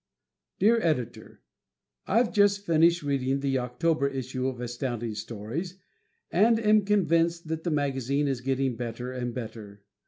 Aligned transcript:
_"Dear 0.59 0.81
Editor: 0.81 1.41
I've 2.07 2.33
just 2.33 2.65
finished 2.65 3.03
reading 3.03 3.39
the 3.39 3.59
October 3.59 4.07
issue 4.07 4.47
of 4.47 4.59
Astounding 4.59 5.13
Stories 5.13 5.77
and 6.31 6.59
am 6.59 6.85
convinced 6.85 7.47
that 7.49 7.63
the 7.63 7.69
magazine 7.69 8.27
is 8.27 8.41
getting 8.41 8.75
better 8.75 9.11
and 9.11 9.31
better. 9.31 9.83